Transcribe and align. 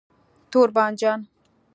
🍆 0.03 0.07
تور 0.51 0.69
بانجان 0.75 1.19